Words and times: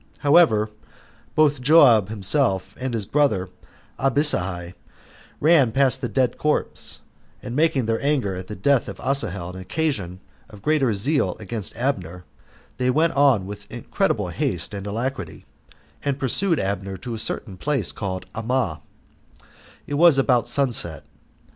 However, 0.21 0.71
both 1.35 1.61
Joab 1.61 2.05
1 2.05 2.09
himself, 2.09 2.73
and 2.79 2.95
his 2.95 3.05
brother 3.05 3.49
Abishai, 3.99 4.73
ran 5.39 5.71
past 5.71 6.01
the 6.01 6.09
dead 6.09 6.39
corpse, 6.39 7.01
and 7.43 7.55
making 7.55 7.85
their 7.85 8.01
anger 8.03 8.35
at 8.35 8.47
the 8.47 8.55
death 8.55 8.89
of 8.89 8.99
Asahel 8.99 9.51
an 9.51 9.59
occasion 9.61 10.19
of 10.49 10.63
greater 10.63 10.95
zeal 10.95 11.35
against 11.39 11.77
Abner, 11.77 12.25
they 12.77 12.89
went 12.89 13.13
on 13.13 13.45
with 13.45 13.71
incredible 13.71 14.29
haste 14.29 14.73
and 14.73 14.87
alacrity, 14.87 15.45
and 16.03 16.17
pursued 16.17 16.59
Abner 16.59 16.97
to 16.97 17.13
a 17.13 17.19
certain 17.19 17.55
place 17.55 17.91
called 17.91 18.25
Ammah: 18.33 18.81
it 19.85 19.93
was 19.93 20.17
about 20.17 20.47
sun 20.47 20.71
set. 20.71 21.03